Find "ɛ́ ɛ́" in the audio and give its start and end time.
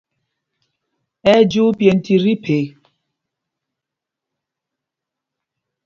1.31-1.47